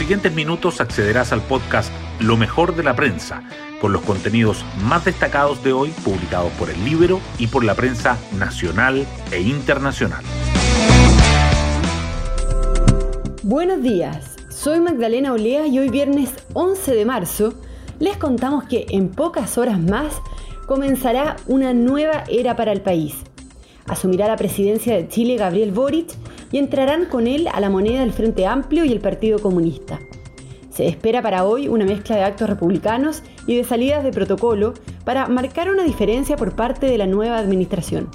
siguientes 0.00 0.32
minutos 0.32 0.80
accederás 0.80 1.30
al 1.30 1.42
podcast 1.42 1.92
Lo 2.20 2.38
mejor 2.38 2.74
de 2.74 2.82
la 2.82 2.96
prensa, 2.96 3.42
con 3.82 3.92
los 3.92 4.00
contenidos 4.00 4.64
más 4.82 5.04
destacados 5.04 5.62
de 5.62 5.74
hoy 5.74 5.90
publicados 6.02 6.50
por 6.52 6.70
el 6.70 6.82
libro 6.86 7.20
y 7.38 7.48
por 7.48 7.64
la 7.64 7.74
prensa 7.74 8.16
nacional 8.38 9.06
e 9.30 9.42
internacional. 9.42 10.24
Buenos 13.42 13.82
días, 13.82 14.36
soy 14.48 14.80
Magdalena 14.80 15.34
Olea 15.34 15.66
y 15.66 15.78
hoy 15.78 15.90
viernes 15.90 16.32
11 16.54 16.94
de 16.94 17.04
marzo 17.04 17.52
les 17.98 18.16
contamos 18.16 18.64
que 18.64 18.86
en 18.88 19.10
pocas 19.10 19.58
horas 19.58 19.78
más 19.78 20.14
comenzará 20.66 21.36
una 21.46 21.74
nueva 21.74 22.24
era 22.26 22.56
para 22.56 22.72
el 22.72 22.80
país. 22.80 23.16
Asumirá 23.84 24.28
la 24.28 24.36
presidencia 24.36 24.96
de 24.96 25.08
Chile 25.08 25.36
Gabriel 25.36 25.72
Boric 25.72 26.08
y 26.52 26.58
entrarán 26.58 27.06
con 27.06 27.26
él 27.26 27.48
a 27.52 27.60
la 27.60 27.70
moneda 27.70 28.00
del 28.00 28.12
Frente 28.12 28.46
Amplio 28.46 28.84
y 28.84 28.92
el 28.92 29.00
Partido 29.00 29.38
Comunista. 29.38 30.00
Se 30.70 30.86
espera 30.86 31.22
para 31.22 31.44
hoy 31.44 31.68
una 31.68 31.84
mezcla 31.84 32.16
de 32.16 32.24
actos 32.24 32.48
republicanos 32.48 33.22
y 33.46 33.56
de 33.56 33.64
salidas 33.64 34.04
de 34.04 34.12
protocolo 34.12 34.74
para 35.04 35.28
marcar 35.28 35.70
una 35.70 35.84
diferencia 35.84 36.36
por 36.36 36.54
parte 36.54 36.86
de 36.86 36.98
la 36.98 37.06
nueva 37.06 37.38
administración. 37.38 38.08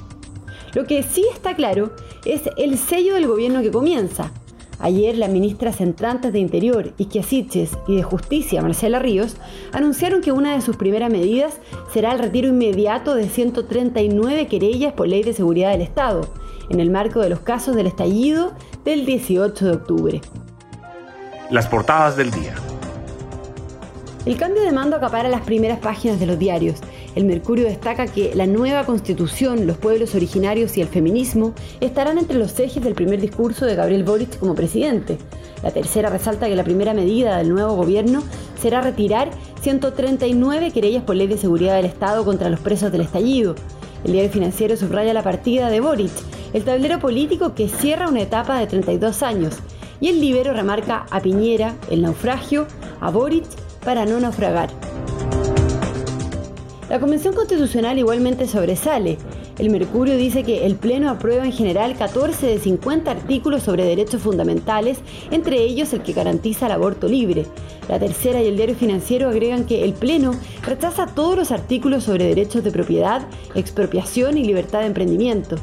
Lo 0.73 0.85
que 0.85 1.03
sí 1.03 1.25
está 1.33 1.55
claro 1.55 1.93
es 2.25 2.43
el 2.57 2.77
sello 2.77 3.15
del 3.15 3.27
gobierno 3.27 3.61
que 3.61 3.71
comienza, 3.71 4.31
Ayer, 4.79 5.17
las 5.17 5.29
ministras 5.29 5.79
entrantes 5.79 6.33
de 6.33 6.39
Interior, 6.39 6.93
Siches, 6.97 7.77
y 7.87 7.95
de 7.95 8.03
Justicia, 8.03 8.61
Marcela 8.61 8.99
Ríos, 8.99 9.37
anunciaron 9.71 10.21
que 10.21 10.31
una 10.31 10.53
de 10.53 10.61
sus 10.61 10.75
primeras 10.75 11.09
medidas 11.09 11.59
será 11.93 12.11
el 12.11 12.19
retiro 12.19 12.49
inmediato 12.49 13.15
de 13.15 13.29
139 13.29 14.47
querellas 14.47 14.93
por 14.93 15.07
ley 15.07 15.23
de 15.23 15.33
seguridad 15.33 15.71
del 15.71 15.81
Estado, 15.81 16.29
en 16.69 16.79
el 16.79 16.89
marco 16.89 17.19
de 17.21 17.29
los 17.29 17.39
casos 17.39 17.75
del 17.75 17.87
estallido 17.87 18.53
del 18.83 19.05
18 19.05 19.65
de 19.65 19.71
octubre. 19.71 20.21
Las 21.49 21.67
portadas 21.67 22.17
del 22.17 22.31
día. 22.31 22.55
El 24.25 24.37
cambio 24.37 24.63
de 24.63 24.71
mando 24.71 24.95
acapara 24.95 25.29
las 25.29 25.41
primeras 25.41 25.77
páginas 25.77 26.19
de 26.19 26.25
los 26.25 26.39
diarios. 26.39 26.79
El 27.13 27.25
Mercurio 27.25 27.65
destaca 27.65 28.07
que 28.07 28.33
la 28.33 28.47
nueva 28.47 28.83
constitución, 28.83 29.67
los 29.67 29.77
pueblos 29.77 30.15
originarios 30.15 30.75
y 30.77 30.81
el 30.81 30.87
feminismo 30.87 31.53
estarán 31.79 32.17
entre 32.17 32.39
los 32.39 32.59
ejes 32.59 32.83
del 32.83 32.95
primer 32.95 33.21
discurso 33.21 33.67
de 33.67 33.75
Gabriel 33.75 34.03
Boric 34.03 34.39
como 34.39 34.55
presidente. 34.55 35.19
La 35.61 35.71
tercera 35.71 36.09
resalta 36.09 36.47
que 36.47 36.55
la 36.55 36.63
primera 36.63 36.93
medida 36.93 37.37
del 37.37 37.49
nuevo 37.49 37.75
gobierno 37.75 38.23
será 38.59 38.81
retirar 38.81 39.29
139 39.61 40.71
querellas 40.71 41.03
por 41.03 41.15
ley 41.15 41.27
de 41.27 41.37
seguridad 41.37 41.75
del 41.75 41.85
Estado 41.85 42.25
contra 42.25 42.49
los 42.49 42.59
presos 42.59 42.91
del 42.91 43.01
estallido. 43.01 43.55
El 44.05 44.11
diario 44.11 44.31
financiero 44.31 44.77
subraya 44.77 45.15
la 45.15 45.23
partida 45.23 45.69
de 45.71 45.79
Boric, 45.79 46.11
el 46.53 46.63
tablero 46.63 46.99
político 46.99 47.55
que 47.55 47.67
cierra 47.67 48.07
una 48.07 48.21
etapa 48.21 48.59
de 48.59 48.67
32 48.67 49.23
años. 49.23 49.55
Y 49.99 50.09
el 50.09 50.21
libero 50.21 50.53
remarca 50.53 51.07
a 51.09 51.21
Piñera, 51.21 51.73
el 51.89 52.03
naufragio, 52.03 52.67
a 53.01 53.09
Boric 53.09 53.45
para 53.83 54.05
no 54.05 54.19
naufragar. 54.19 54.69
La 56.87 56.99
Convención 56.99 57.33
Constitucional 57.33 57.97
igualmente 57.97 58.47
sobresale. 58.47 59.17
El 59.57 59.69
Mercurio 59.69 60.17
dice 60.17 60.43
que 60.43 60.65
el 60.65 60.75
Pleno 60.75 61.09
aprueba 61.09 61.45
en 61.45 61.53
general 61.53 61.95
14 61.95 62.45
de 62.45 62.59
50 62.59 63.09
artículos 63.09 63.63
sobre 63.63 63.85
derechos 63.85 64.21
fundamentales, 64.21 64.97
entre 65.31 65.61
ellos 65.61 65.93
el 65.93 66.01
que 66.01 66.11
garantiza 66.11 66.65
el 66.65 66.73
aborto 66.73 67.07
libre. 67.07 67.45
La 67.87 67.97
tercera 67.97 68.41
y 68.41 68.47
el 68.47 68.57
diario 68.57 68.75
financiero 68.75 69.29
agregan 69.29 69.65
que 69.65 69.85
el 69.85 69.93
Pleno 69.93 70.33
rechaza 70.65 71.07
todos 71.07 71.37
los 71.37 71.51
artículos 71.51 72.03
sobre 72.03 72.25
derechos 72.25 72.65
de 72.65 72.71
propiedad, 72.71 73.25
expropiación 73.53 74.37
y 74.37 74.43
libertad 74.43 74.81
de 74.81 74.87
emprendimiento. 74.87 75.55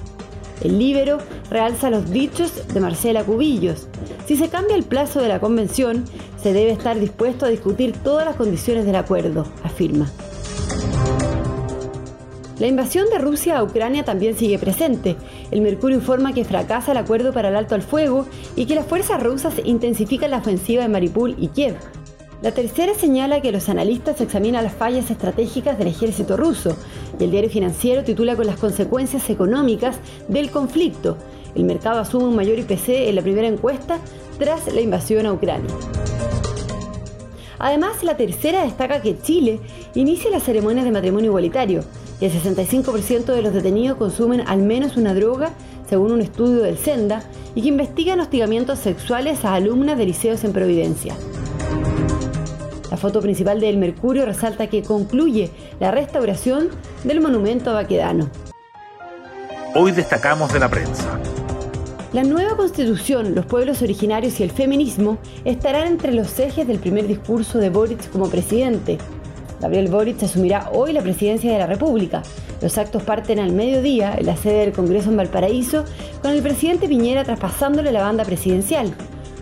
El 0.62 0.78
Libero 0.78 1.18
realza 1.50 1.90
los 1.90 2.10
dichos 2.10 2.68
de 2.72 2.80
Marcela 2.80 3.24
Cubillos. 3.24 3.88
Si 4.27 4.36
se 4.36 4.48
cambia 4.48 4.77
el 4.77 4.84
plazo 4.84 5.20
de 5.20 5.28
la 5.28 5.40
convención, 5.40 6.04
se 6.40 6.52
debe 6.52 6.70
estar 6.70 6.98
dispuesto 6.98 7.44
a 7.44 7.50
discutir 7.50 7.92
todas 7.92 8.24
las 8.24 8.36
condiciones 8.36 8.86
del 8.86 8.96
acuerdo, 8.96 9.44
afirma. 9.64 10.08
La 12.62 12.68
invasión 12.68 13.11
de 13.11 13.18
Rusia 13.18 13.58
a 13.58 13.64
Ucrania 13.64 14.05
también 14.05 14.36
sigue 14.36 14.56
presente. 14.56 15.17
El 15.50 15.62
Mercurio 15.62 15.96
informa 15.96 16.33
que 16.33 16.45
fracasa 16.45 16.92
el 16.92 16.98
acuerdo 16.98 17.33
para 17.33 17.48
el 17.48 17.56
alto 17.56 17.74
al 17.74 17.83
fuego 17.83 18.24
y 18.55 18.67
que 18.67 18.77
las 18.77 18.86
fuerzas 18.86 19.20
rusas 19.20 19.55
intensifican 19.64 20.30
la 20.30 20.39
ofensiva 20.39 20.84
en 20.84 20.92
Maripul 20.92 21.34
y 21.40 21.48
Kiev. 21.48 21.74
La 22.40 22.52
tercera 22.52 22.95
señala 22.95 23.42
que 23.42 23.50
los 23.50 23.68
analistas 23.68 24.20
examinan 24.20 24.62
las 24.62 24.74
fallas 24.74 25.11
estratégicas 25.11 25.77
del 25.77 25.89
ejército 25.89 26.36
ruso 26.36 26.77
y 27.18 27.24
el 27.24 27.33
diario 27.33 27.50
financiero 27.50 28.05
titula 28.05 28.36
con 28.36 28.46
las 28.46 28.61
consecuencias 28.61 29.29
económicas 29.29 29.96
del 30.29 30.52
conflicto. 30.52 31.17
El 31.56 31.64
mercado 31.64 31.98
asume 31.98 32.27
un 32.27 32.36
mayor 32.36 32.61
IPC 32.61 33.08
en 33.08 33.17
la 33.17 33.23
primera 33.23 33.48
encuesta 33.48 33.98
tras 34.39 34.73
la 34.73 34.80
invasión 34.80 35.27
a 35.27 35.33
Ucrania. 35.33 35.74
Además, 37.62 38.02
la 38.02 38.17
tercera 38.17 38.64
destaca 38.64 39.00
que 39.00 39.17
Chile 39.23 39.61
inicia 39.95 40.33
las 40.33 40.42
ceremonias 40.42 40.84
de 40.84 40.90
matrimonio 40.90 41.30
igualitario 41.30 41.84
y 42.20 42.24
el 42.24 42.33
65% 42.33 43.27
de 43.27 43.40
los 43.40 43.55
detenidos 43.55 43.98
consumen 43.98 44.42
al 44.48 44.58
menos 44.58 44.96
una 44.96 45.14
droga, 45.14 45.50
según 45.89 46.11
un 46.11 46.20
estudio 46.20 46.62
del 46.62 46.77
Senda, 46.77 47.23
y 47.55 47.62
que 47.62 47.68
investigan 47.68 48.18
hostigamientos 48.18 48.80
sexuales 48.80 49.45
a 49.45 49.55
alumnas 49.55 49.96
de 49.96 50.06
liceos 50.06 50.42
en 50.42 50.52
Providencia. 50.52 51.14
La 52.90 52.96
foto 52.96 53.20
principal 53.20 53.61
del 53.61 53.77
Mercurio 53.79 54.27
resalta 54.27 54.67
que 54.67 54.83
concluye 54.83 55.48
la 55.79 55.92
restauración 55.92 56.68
del 57.05 57.20
monumento 57.20 57.70
a 57.70 57.74
Baquedano. 57.74 58.29
Hoy 59.77 59.92
destacamos 59.92 60.52
de 60.52 60.58
la 60.58 60.68
prensa. 60.68 61.17
La 62.12 62.24
nueva 62.24 62.58
constitución, 62.58 63.34
los 63.34 63.46
pueblos 63.46 63.80
originarios 63.80 64.39
y 64.39 64.42
el 64.42 64.50
feminismo 64.50 65.17
estarán 65.46 65.86
entre 65.86 66.12
los 66.12 66.39
ejes 66.39 66.67
del 66.67 66.78
primer 66.78 67.06
discurso 67.06 67.56
de 67.56 67.70
Boric 67.70 68.11
como 68.11 68.28
presidente. 68.28 68.98
Gabriel 69.62 69.89
Boric 69.89 70.23
asumirá 70.23 70.68
hoy 70.74 70.92
la 70.92 71.00
presidencia 71.00 71.50
de 71.50 71.58
la 71.58 71.67
República. 71.67 72.23
Los 72.61 72.77
actos 72.77 73.02
parten 73.02 73.39
al 73.39 73.52
mediodía 73.52 74.14
en 74.14 74.27
la 74.27 74.36
sede 74.36 74.61
del 74.61 74.73
Congreso 74.74 75.08
en 75.08 75.17
Valparaíso, 75.17 75.86
con 76.20 76.33
el 76.33 76.42
presidente 76.42 76.86
Piñera 76.86 77.24
traspasándole 77.24 77.90
la 77.90 78.02
banda 78.02 78.27
presidencial. 78.27 78.92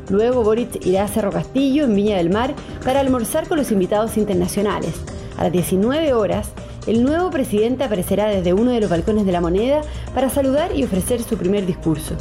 Luego 0.09 0.45
Boric 0.45 0.87
irá 0.87 1.03
a 1.03 1.09
Cerro 1.09 1.33
Castillo, 1.33 1.87
en 1.87 1.97
Viña 1.97 2.19
del 2.19 2.31
Mar, 2.31 2.55
para 2.85 3.01
almorzar 3.01 3.49
con 3.49 3.59
los 3.59 3.73
invitados 3.73 4.17
internacionales. 4.17 4.95
A 5.37 5.43
las 5.43 5.53
19 5.53 6.13
horas, 6.13 6.51
el 6.87 7.03
nuevo 7.03 7.31
presidente 7.31 7.83
aparecerá 7.83 8.29
desde 8.29 8.55
uno 8.55 8.71
de 8.71 8.81
los 8.81 8.91
balcones 8.91 9.27
de 9.27 9.33
la 9.33 9.41
moneda 9.41 9.81
para 10.15 10.31
saludar 10.31 10.71
y 10.77 10.85
ofrecer 10.85 11.21
su 11.21 11.37
primer 11.37 11.67
discurso. 11.67 12.15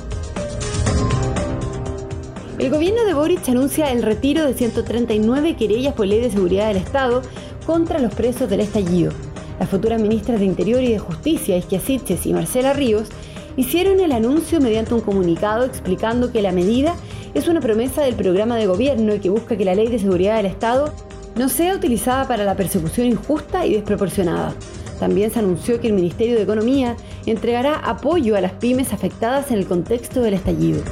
El 2.59 2.71
gobierno 2.71 3.05
de 3.05 3.13
Boric 3.13 3.47
anuncia 3.47 3.89
el 3.89 4.03
retiro 4.03 4.45
de 4.45 4.53
139 4.53 5.55
querellas 5.55 5.93
por 5.93 6.05
ley 6.05 6.19
de 6.19 6.29
seguridad 6.29 6.67
del 6.67 6.75
Estado 6.75 7.21
contra 7.65 7.99
los 7.99 8.13
presos 8.13 8.49
del 8.49 8.59
estallido. 8.59 9.13
Las 9.61 9.69
futuras 9.69 10.01
ministras 10.01 10.41
de 10.41 10.45
Interior 10.45 10.81
y 10.83 10.91
de 10.91 10.99
Justicia, 10.99 11.55
Isquia 11.55 11.79
y 12.25 12.33
Marcela 12.33 12.73
Ríos, 12.73 13.07
hicieron 13.55 14.01
el 14.01 14.11
anuncio 14.11 14.59
mediante 14.59 14.93
un 14.93 14.99
comunicado 14.99 15.63
explicando 15.63 16.33
que 16.33 16.41
la 16.41 16.51
medida 16.51 16.95
es 17.33 17.47
una 17.47 17.61
promesa 17.61 18.01
del 18.01 18.15
programa 18.15 18.57
de 18.57 18.67
gobierno 18.67 19.15
y 19.15 19.19
que 19.19 19.29
busca 19.29 19.55
que 19.55 19.63
la 19.63 19.75
ley 19.75 19.87
de 19.87 19.99
seguridad 19.99 20.35
del 20.35 20.47
Estado 20.47 20.93
no 21.37 21.47
sea 21.47 21.73
utilizada 21.73 22.27
para 22.27 22.43
la 22.43 22.57
persecución 22.57 23.07
injusta 23.07 23.65
y 23.65 23.75
desproporcionada. 23.75 24.53
También 24.99 25.31
se 25.31 25.39
anunció 25.39 25.79
que 25.79 25.87
el 25.87 25.93
Ministerio 25.93 26.35
de 26.35 26.43
Economía 26.43 26.97
entregará 27.25 27.75
apoyo 27.75 28.35
a 28.35 28.41
las 28.41 28.51
pymes 28.51 28.91
afectadas 28.91 29.49
en 29.49 29.59
el 29.59 29.65
contexto 29.65 30.19
del 30.19 30.33
estallido. 30.33 30.83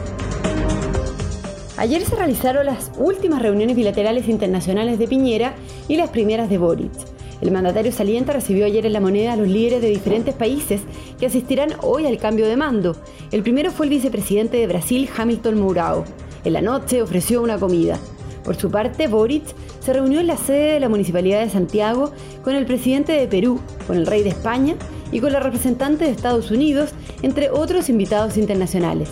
Ayer 1.78 2.04
se 2.04 2.16
realizaron 2.16 2.66
las 2.66 2.92
últimas 2.98 3.40
reuniones 3.40 3.76
bilaterales 3.76 4.28
internacionales 4.28 4.98
de 4.98 5.08
Piñera 5.08 5.54
y 5.88 5.96
las 5.98 6.10
primeras 6.10 6.50
de 6.50 6.58
Boric. 6.58 6.92
El 7.40 7.52
mandatario 7.52 7.92
saliente 7.92 8.34
recibió 8.34 8.66
ayer 8.66 8.88
en 8.88 8.94
la 8.94 9.00
moneda 9.00 9.34
a 9.34 9.36
los 9.36 9.48
líderes 9.48 9.84
de 9.84 9.90
diferentes 9.90 10.34
países 10.34 10.82
que 11.20 11.28
asistirán 11.28 11.74
hoy 11.84 12.08
al 12.08 12.18
cambio 12.18 12.48
de 12.48 12.58
mando. 12.58 12.96
El 13.32 13.44
primero 13.44 13.70
fue 13.70 13.86
el 13.86 13.92
vicepresidente 13.92 14.58
de 14.58 14.66
Brasil, 14.66 15.08
Hamilton 15.16 15.60
Mourao. 15.60 16.04
En 16.44 16.54
la 16.54 16.62
noche 16.62 17.04
ofreció 17.04 17.44
una 17.44 17.60
comida. 17.60 18.00
Por 18.44 18.56
su 18.56 18.72
parte, 18.72 19.08
Boric 19.08 19.44
se 19.80 19.94
reunió 19.94 20.20
en 20.20 20.28
la 20.28 20.38
sede 20.38 20.74
de 20.74 20.80
la 20.80 20.90
Municipalidad 20.90 21.42
de 21.42 21.52
Santiago 21.52 22.12
con 22.44 22.56
el 22.56 22.66
presidente 22.66 23.12
de 23.12 23.28
Perú, 23.28 23.60
con 23.86 23.98
el 23.98 24.08
rey 24.08 24.24
de 24.24 24.30
España 24.30 24.76
y 25.12 25.20
con 25.20 25.32
la 25.32 25.42
representante 25.42 26.06
de 26.06 26.12
Estados 26.12 26.50
Unidos, 26.50 26.90
entre 27.22 27.52
otros 27.52 27.88
invitados 27.88 28.36
internacionales. 28.36 29.12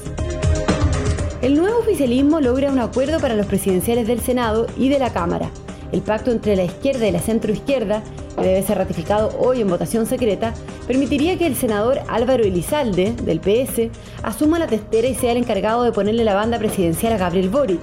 El 1.45 1.57
nuevo 1.57 1.77
oficialismo 1.77 2.41
logra 2.41 2.71
un 2.71 2.79
acuerdo 2.79 3.19
para 3.19 3.35
los 3.35 3.45
presidenciales 3.45 4.07
del 4.07 4.19
Senado 4.19 4.65
y 4.77 4.89
de 4.89 4.97
la 4.97 5.13
Cámara. 5.13 5.51
El 5.91 6.01
pacto 6.01 6.31
entre 6.31 6.55
la 6.55 6.63
izquierda 6.63 7.07
y 7.07 7.11
la 7.11 7.19
centroizquierda, 7.19 8.01
que 8.35 8.41
debe 8.41 8.63
ser 8.63 8.79
ratificado 8.79 9.31
hoy 9.37 9.61
en 9.61 9.67
votación 9.67 10.07
secreta, 10.07 10.55
permitiría 10.87 11.37
que 11.37 11.45
el 11.45 11.55
senador 11.55 11.99
Álvaro 12.07 12.43
Elizalde, 12.43 13.11
del 13.11 13.41
PS, 13.41 13.91
asuma 14.23 14.57
la 14.57 14.65
testera 14.65 15.07
y 15.07 15.13
sea 15.13 15.33
el 15.33 15.37
encargado 15.37 15.83
de 15.83 15.91
ponerle 15.91 16.23
la 16.23 16.33
banda 16.33 16.57
presidencial 16.57 17.13
a 17.13 17.17
Gabriel 17.17 17.49
Boric. 17.49 17.81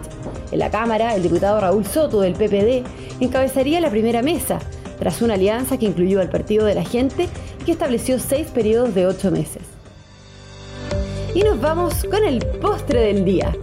En 0.51 0.59
la 0.59 0.73
Cámara, 0.73 1.15
el 1.15 1.23
diputado 1.23 1.61
Raúl 1.61 1.87
Soto, 1.87 2.21
del 2.21 2.33
PPD, 2.33 2.85
encabezaría 3.21 3.81
la 3.81 3.91
primera 3.91 4.23
mesa, 4.23 4.59
tras 4.99 5.23
una 5.23 5.35
alianza 5.35 5.79
que 5.79 5.87
incluyó 5.87 6.21
al 6.21 6.31
Partido 6.31 6.67
de 6.67 6.75
la 6.75 6.85
Gente 6.85 7.29
y 7.61 7.65
que 7.65 7.71
estableció 7.71 8.19
seis 8.19 8.49
periodos 8.49 8.93
de 8.93 9.07
ocho 9.07 9.31
meses. 9.31 9.72
Y 11.35 11.43
nos 11.43 11.61
vamos 11.61 12.05
con 12.05 12.25
el 12.25 12.45
postre 12.61 13.01
del 13.01 13.25
día. 13.25 13.57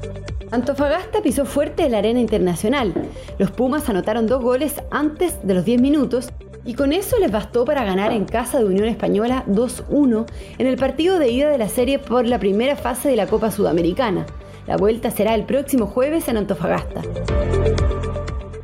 Antofagasta 0.51 1.21
pisó 1.21 1.45
fuerte 1.45 1.87
la 1.87 1.99
arena 1.99 2.19
internacional. 2.19 2.93
Los 3.37 3.51
Pumas 3.51 3.87
anotaron 3.89 4.25
dos 4.25 4.41
goles 4.41 4.81
antes 4.89 5.37
de 5.43 5.53
los 5.53 5.65
10 5.65 5.79
minutos 5.79 6.29
y 6.65 6.73
con 6.73 6.93
eso 6.93 7.19
les 7.19 7.31
bastó 7.31 7.65
para 7.65 7.83
ganar 7.83 8.11
en 8.11 8.25
casa 8.25 8.57
de 8.57 8.65
Unión 8.65 8.87
Española 8.87 9.43
2-1 9.47 10.25
en 10.57 10.67
el 10.67 10.77
partido 10.77 11.19
de 11.19 11.29
ida 11.29 11.49
de 11.49 11.59
la 11.59 11.69
serie 11.69 11.99
por 11.99 12.25
la 12.25 12.39
primera 12.39 12.75
fase 12.75 13.09
de 13.09 13.15
la 13.15 13.27
Copa 13.27 13.51
Sudamericana. 13.51 14.25
La 14.65 14.75
vuelta 14.75 15.11
será 15.11 15.35
el 15.35 15.45
próximo 15.45 15.85
jueves 15.85 16.27
en 16.27 16.37
Antofagasta. 16.37 17.01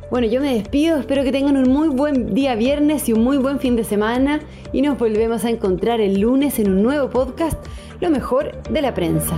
Bueno, 0.08 0.28
yo 0.28 0.40
me 0.40 0.54
despido, 0.54 0.98
espero 0.98 1.24
que 1.24 1.32
tengan 1.32 1.56
un 1.56 1.68
muy 1.68 1.88
buen 1.88 2.32
día 2.32 2.54
viernes 2.54 3.08
y 3.08 3.12
un 3.12 3.24
muy 3.24 3.38
buen 3.38 3.58
fin 3.58 3.74
de 3.74 3.82
semana 3.82 4.40
y 4.72 4.80
nos 4.80 4.96
volvemos 4.96 5.44
a 5.44 5.50
encontrar 5.50 6.00
el 6.00 6.20
lunes 6.20 6.60
en 6.60 6.70
un 6.70 6.82
nuevo 6.82 7.10
podcast, 7.10 7.58
Lo 7.98 8.10
mejor 8.10 8.62
de 8.70 8.82
la 8.82 8.94
prensa. 8.94 9.36